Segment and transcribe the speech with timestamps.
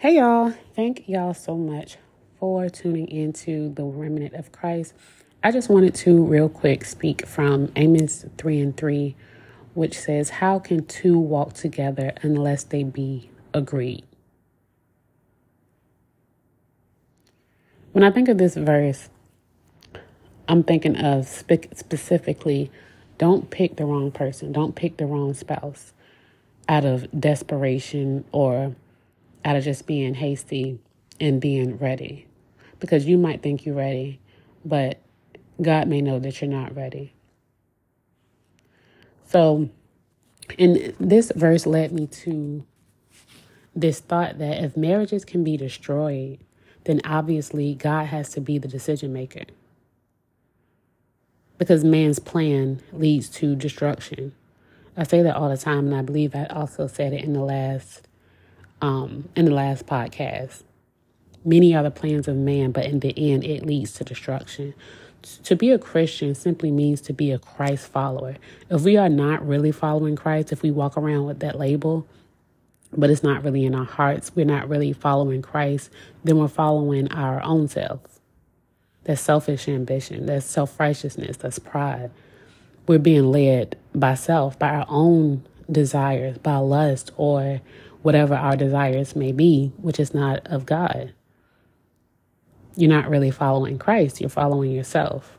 [0.00, 0.54] Hey, y'all.
[0.76, 1.96] Thank y'all so much
[2.38, 4.94] for tuning into the Remnant of Christ.
[5.42, 9.16] I just wanted to, real quick, speak from Amos 3 and 3,
[9.74, 14.04] which says, How can two walk together unless they be agreed?
[17.90, 19.10] When I think of this verse,
[20.46, 22.70] I'm thinking of spe- specifically
[23.18, 25.92] don't pick the wrong person, don't pick the wrong spouse
[26.68, 28.76] out of desperation or
[29.44, 30.78] out of just being hasty
[31.20, 32.26] and being ready.
[32.80, 34.20] Because you might think you're ready,
[34.64, 34.98] but
[35.60, 37.12] God may know that you're not ready.
[39.26, 39.68] So,
[40.58, 42.64] and this verse led me to
[43.74, 46.38] this thought that if marriages can be destroyed,
[46.84, 49.44] then obviously God has to be the decision maker.
[51.58, 54.32] Because man's plan leads to destruction.
[54.96, 57.44] I say that all the time, and I believe I also said it in the
[57.44, 58.07] last
[58.80, 60.62] um, in the last podcast.
[61.44, 64.74] Many are the plans of man, but in the end, it leads to destruction.
[65.44, 68.36] To be a Christian simply means to be a Christ follower.
[68.70, 72.06] If we are not really following Christ, if we walk around with that label,
[72.96, 75.90] but it's not really in our hearts, we're not really following Christ,
[76.24, 78.20] then we're following our own selves.
[79.04, 82.10] That's selfish ambition, that's self righteousness, that's pride.
[82.86, 87.60] We're being led by self, by our own desires, by lust, or
[88.02, 91.12] whatever our desires may be, which is not of God.
[92.76, 95.38] You're not really following Christ, you're following yourself.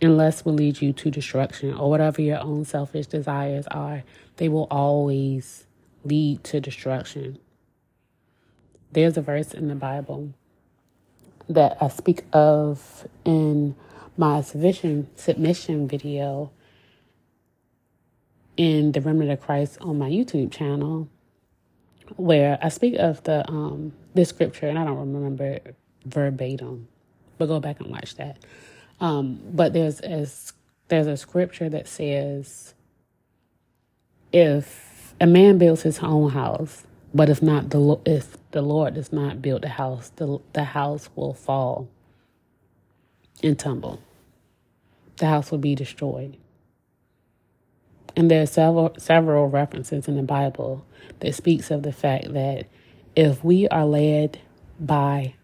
[0.00, 4.04] Unless will lead you to destruction or whatever your own selfish desires are,
[4.36, 5.66] they will always
[6.04, 7.38] lead to destruction.
[8.92, 10.34] There's a verse in the Bible
[11.48, 13.74] that I speak of in
[14.16, 16.50] my submission submission video
[18.58, 21.08] in the Remnant of Christ on my YouTube channel,
[22.16, 25.60] where I speak of the um this scripture, and I don't remember
[26.04, 26.88] verbatim,
[27.38, 28.38] but go back and watch that.
[29.00, 30.26] Um, but there's a,
[30.88, 32.74] there's a scripture that says,
[34.32, 39.12] if a man builds his own house, but if not the if the Lord does
[39.12, 41.88] not build the house, the the house will fall
[43.42, 44.02] and tumble.
[45.18, 46.36] The house will be destroyed.
[48.18, 50.86] And there are several several references in the Bible
[51.20, 52.66] that speaks of the fact that
[53.16, 54.40] if we are led
[54.80, 55.34] by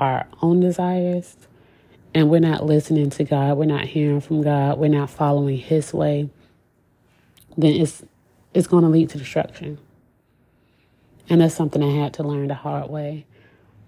[0.00, 1.36] our own desires
[2.14, 5.94] and we're not listening to God, we're not hearing from God, we're not following his
[5.94, 6.30] way,
[7.58, 8.04] then it's
[8.54, 9.78] it's going to lead to destruction.
[11.30, 13.26] And that's something I had to learn the hard way,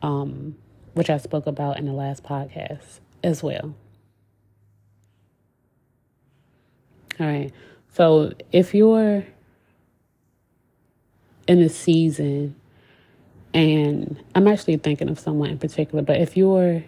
[0.03, 0.57] um,
[0.95, 3.75] which I spoke about in the last podcast as well.
[7.21, 7.53] All right.
[7.93, 9.25] So if you're
[11.47, 12.55] in a season,
[13.53, 16.85] and I'm actually thinking of someone in particular, but if you're,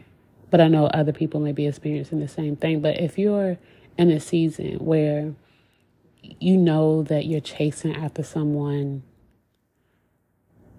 [0.51, 3.59] but I know other people may be experiencing the same thing, but if you're
[3.99, 5.35] in a season where
[6.23, 9.03] you know that you're chasing after someone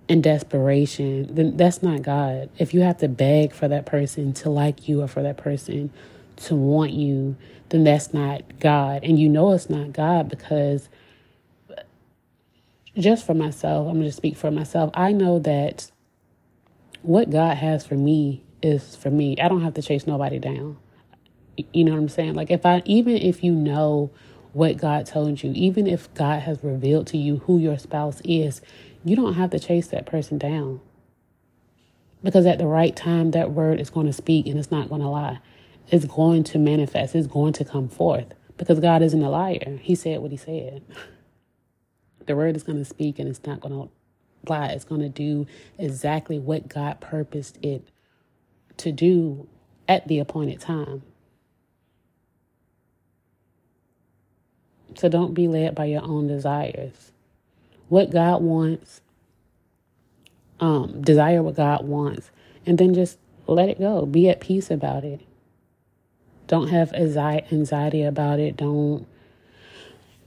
[0.07, 2.49] in desperation, then that's not God.
[2.57, 5.91] If you have to beg for that person to like you or for that person
[6.37, 7.35] to want you,
[7.69, 9.03] then that's not God.
[9.03, 10.89] And you know it's not God because
[12.97, 14.91] just for myself, I'm going to speak for myself.
[14.93, 15.91] I know that
[17.01, 19.35] what God has for me is for me.
[19.39, 20.77] I don't have to chase nobody down.
[21.71, 22.33] You know what I'm saying?
[22.33, 24.11] Like if I even if you know
[24.53, 28.61] what God told you, even if God has revealed to you who your spouse is,
[29.03, 30.79] you don't have to chase that person down.
[32.23, 35.01] Because at the right time that word is going to speak and it's not going
[35.01, 35.39] to lie
[35.91, 38.27] is going to manifest, is going to come forth
[38.57, 39.79] because God isn't a liar.
[39.81, 40.83] He said what he said.
[42.25, 43.91] The word is going to speak and it's not going to
[44.51, 44.67] lie.
[44.67, 47.89] It's going to do exactly what God purposed it
[48.77, 49.47] to do
[49.87, 51.03] at the appointed time.
[54.95, 57.11] So don't be led by your own desires.
[57.89, 59.01] What God wants,
[60.59, 62.31] um, desire what God wants,
[62.65, 64.05] and then just let it go.
[64.05, 65.21] Be at peace about it.
[66.53, 68.55] Don't have anxiety about it.
[68.57, 69.07] Don't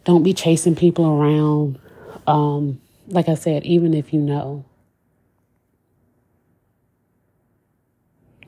[0.03, 1.79] don't be chasing people around.
[2.27, 4.65] Um, like I said, even if you know,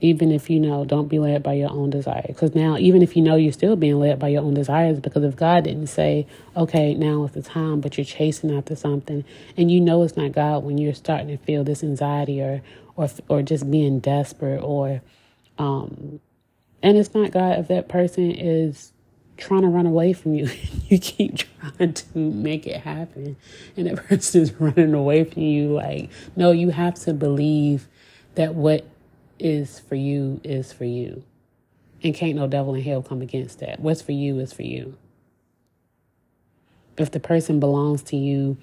[0.00, 2.24] even if you know, don't be led by your own desires.
[2.26, 4.98] Because now, even if you know, you're still being led by your own desires.
[4.98, 6.26] Because if God didn't say,
[6.56, 9.24] "Okay, now is the time," but you're chasing after something,
[9.56, 12.60] and you know it's not God when you're starting to feel this anxiety or
[12.96, 15.00] or or just being desperate or
[15.58, 16.18] um,
[16.82, 18.92] and it's not God if that person is
[19.36, 20.50] trying to run away from you.
[20.88, 23.36] you keep trying to make it happen.
[23.76, 25.72] And that person is running away from you.
[25.72, 27.88] Like, no, you have to believe
[28.34, 28.86] that what
[29.38, 31.22] is for you is for you.
[32.02, 33.80] And can't no devil in hell come against that.
[33.80, 34.96] What's for you is for you.
[36.96, 38.56] If the person belongs to you,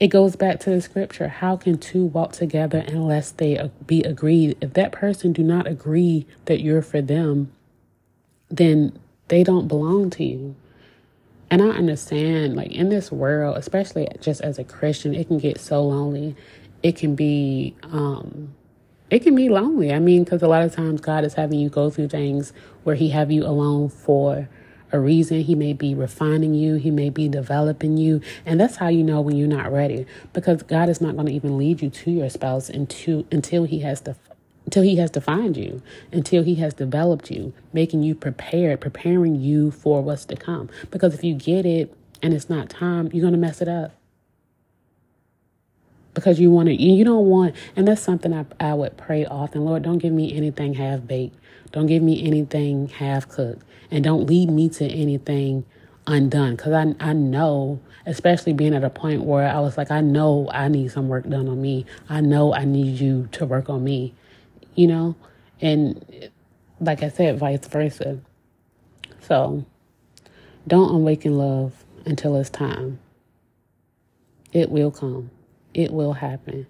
[0.00, 1.28] it goes back to the scripture.
[1.28, 4.56] How can two walk together unless they be agreed?
[4.60, 7.50] If that person do not agree that you're for them,
[8.48, 8.98] then
[9.28, 10.54] they don't belong to you.
[11.50, 15.58] And I understand, like in this world, especially just as a Christian, it can get
[15.58, 16.36] so lonely.
[16.82, 18.54] It can be um,
[19.10, 19.92] it can be lonely.
[19.92, 22.52] I mean, because a lot of times God is having you go through things
[22.84, 24.48] where He have you alone for
[24.92, 25.42] a reason.
[25.42, 26.76] He may be refining you.
[26.76, 30.06] He may be developing you, and that's how you know when you're not ready.
[30.32, 33.80] Because God is not going to even lead you to your spouse until until He
[33.80, 34.16] has to
[34.64, 35.82] until He has defined you,
[36.12, 40.68] until He has developed you, making you prepared, preparing you for what's to come.
[40.90, 43.97] Because if you get it and it's not time, you're going to mess it up
[46.18, 49.64] because you want to you don't want and that's something I, I would pray often
[49.64, 51.36] lord don't give me anything half baked.
[51.72, 53.62] Don't give me anything half cooked.
[53.90, 55.64] And don't lead me to anything
[56.06, 56.56] undone.
[56.56, 60.48] Because I, I know especially being at a point where i was like i know
[60.54, 61.84] i need some work done on me.
[62.08, 64.14] I know i need you to work on me
[64.74, 65.16] you know?
[65.60, 66.30] And
[66.80, 68.20] like i said vice versa.
[69.20, 69.64] So
[70.66, 73.00] don't awaken love until it's time.
[74.52, 75.30] It will come
[75.78, 76.66] it will happen.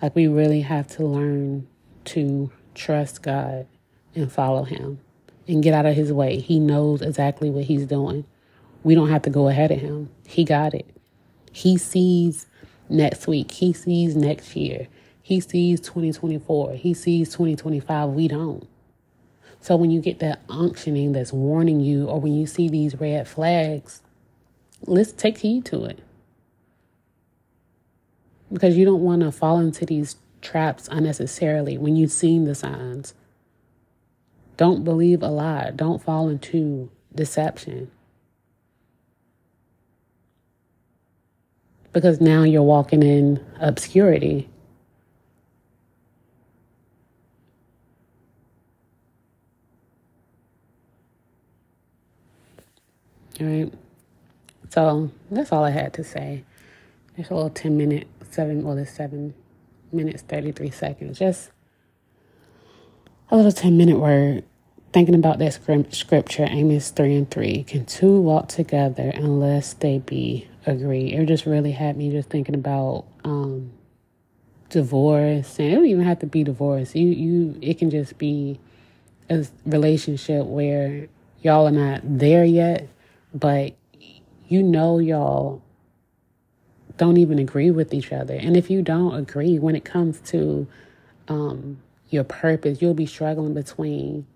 [0.00, 1.68] Like we really have to learn
[2.06, 3.66] to trust God
[4.14, 4.98] and follow Him
[5.46, 6.38] and get out of His way.
[6.38, 8.24] He knows exactly what He's doing.
[8.82, 10.08] We don't have to go ahead of Him.
[10.26, 10.88] He got it.
[11.52, 12.46] He sees
[12.88, 14.88] next week, He sees next year,
[15.20, 18.08] He sees 2024, He sees 2025.
[18.08, 18.66] We don't.
[19.60, 23.28] So when you get that unctioning that's warning you, or when you see these red
[23.28, 24.00] flags,
[24.86, 25.98] let's take heed to it
[28.52, 33.14] because you don't want to fall into these traps unnecessarily when you've seen the signs.
[34.56, 35.70] Don't believe a lie.
[35.74, 37.90] Don't fall into deception.
[41.92, 44.48] Because now you're walking in obscurity.
[53.40, 53.72] All right.
[54.70, 56.44] So that's all I had to say.
[57.18, 59.34] It's a little 10 minute seven, well, it's seven
[59.90, 61.18] minutes, 33 seconds.
[61.18, 61.50] Just
[63.28, 64.44] a little 10 minute word.
[64.92, 65.52] Thinking about that
[65.90, 67.64] scripture, Amos 3 and 3.
[67.64, 71.12] Can two walk together unless they be agreed?
[71.12, 73.72] It just really had me just thinking about um,
[74.70, 75.58] divorce.
[75.58, 76.94] And it don't even have to be divorce.
[76.94, 78.60] You, you, it can just be
[79.28, 81.08] a relationship where
[81.42, 82.88] y'all are not there yet,
[83.34, 83.74] but
[84.46, 85.62] you know y'all
[86.98, 88.34] don't even agree with each other.
[88.34, 90.66] And if you don't agree when it comes to
[91.28, 91.78] um,
[92.10, 94.26] your purpose, you'll be struggling between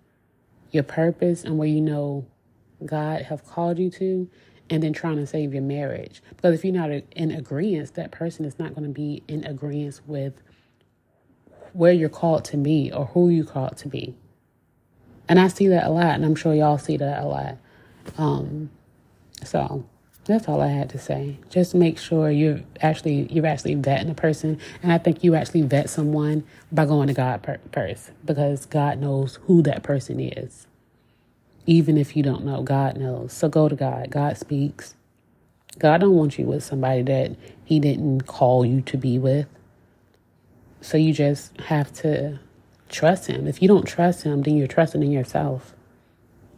[0.70, 2.25] your purpose and where you know
[2.85, 4.29] God have called you to,
[4.70, 6.23] and then trying to save your marriage.
[6.31, 10.00] Because if you're not in agreement, that person is not going to be in agreement
[10.06, 10.35] with
[11.75, 14.15] where you're called to be or who you're called to be.
[15.29, 17.56] And I see that a lot, and I'm sure y'all see that a lot.
[18.19, 18.70] Um,
[19.44, 19.85] so
[20.25, 21.37] that's all I had to say.
[21.51, 25.63] Just make sure you're actually you're actually vetting a person, and I think you actually
[25.63, 30.67] vet someone by going to God per- first, because God knows who that person is.
[31.67, 33.32] Even if you don't know, God knows.
[33.32, 34.11] So go to God.
[34.11, 34.94] God speaks.
[35.79, 39.46] God don't want you with somebody that He didn't call you to be with.
[40.81, 42.39] So you just have to
[42.89, 43.49] trust Him.
[43.49, 45.75] If you don't trust Him, then you're trusting in yourself,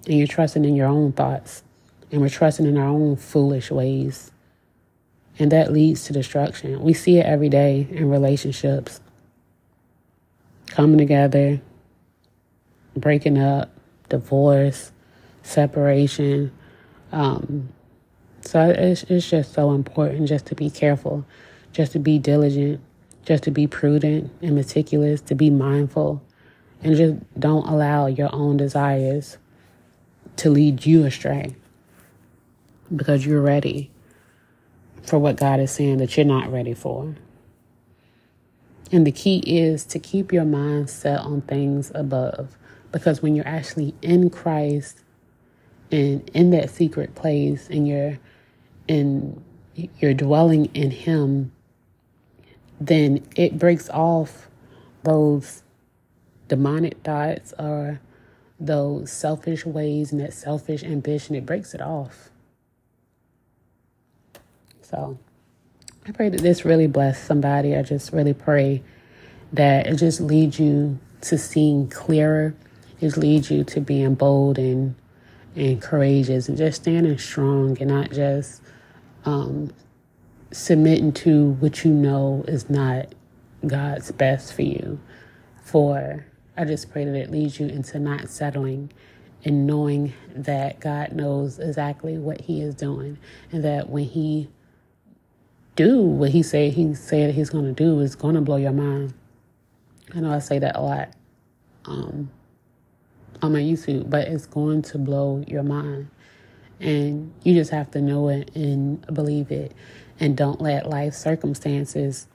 [0.07, 1.63] and you're trusting in your own thoughts
[2.11, 4.31] and we're trusting in our own foolish ways.
[5.39, 6.81] And that leads to destruction.
[6.81, 9.01] We see it every day in relationships
[10.67, 11.61] coming together,
[12.97, 13.71] breaking up,
[14.09, 14.93] divorce,
[15.43, 16.53] separation.
[17.11, 17.69] Um,
[18.43, 21.25] so it's, it's just so important just to be careful,
[21.73, 22.81] just to be diligent,
[23.25, 26.23] just to be prudent and meticulous, to be mindful,
[26.83, 29.39] and just don't allow your own desires
[30.37, 31.57] to lead you astray
[32.95, 33.91] because you're ready
[35.03, 37.15] for what God is saying that you're not ready for.
[38.93, 42.57] And the key is to keep your mind set on things above
[42.93, 45.01] because when you're actually in Christ
[45.91, 48.19] and in that secret place and you're
[48.87, 49.43] in
[49.99, 51.51] you're dwelling in him
[52.81, 54.49] then it breaks off
[55.03, 55.63] those
[56.49, 58.01] demonic thoughts or
[58.61, 62.31] those selfish ways and that selfish ambition, it breaks it off.
[64.95, 65.19] So
[66.07, 67.75] I pray that this really bless somebody.
[67.75, 68.83] I just really pray
[69.53, 72.55] that it just leads you to seeing clearer.
[73.01, 74.95] It leads you to being bold and
[75.57, 78.61] and courageous and just standing strong and not just
[79.25, 79.73] um,
[80.51, 83.07] submitting to what you know is not
[83.67, 84.99] God's best for you.
[85.63, 88.93] For I just pray that it leads you into not settling
[89.45, 93.19] and knowing that God knows exactly what He is doing,
[93.51, 94.49] and that when He
[95.77, 98.73] do what He said He said He's going to do is going to blow your
[98.73, 99.15] mind.
[100.15, 101.11] I know I say that a lot
[101.87, 102.31] um,
[103.43, 106.09] on my YouTube, but it's going to blow your mind,
[106.81, 109.73] and you just have to know it and believe it,
[110.21, 112.27] and don't let life circumstances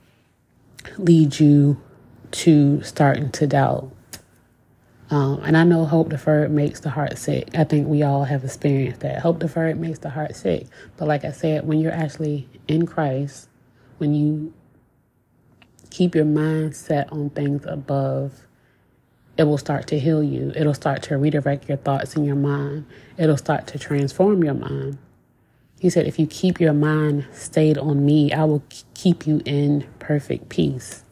[0.97, 1.81] lead you
[2.31, 3.91] to starting to doubt
[5.11, 7.49] um, and I know hope deferred makes the heart sick.
[7.55, 9.19] I think we all have experienced that.
[9.19, 10.67] Hope deferred makes the heart sick.
[10.97, 13.49] But like I said, when you're actually in Christ,
[13.97, 14.53] when you
[15.89, 18.45] keep your mind set on things above,
[19.37, 20.51] it will start to heal you.
[20.55, 22.85] It'll start to redirect your thoughts in your mind.
[23.17, 24.99] It'll start to transform your mind.
[25.79, 28.63] He said, if you keep your mind stayed on me, I will
[28.93, 31.03] keep you in perfect peace.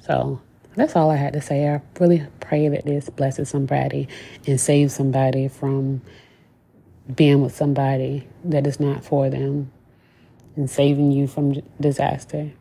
[0.00, 0.40] So
[0.76, 1.68] that's all I had to say.
[1.68, 4.08] I really pray that this blesses somebody
[4.46, 6.02] and saves somebody from
[7.14, 9.72] being with somebody that is not for them
[10.54, 12.52] and saving you from disaster.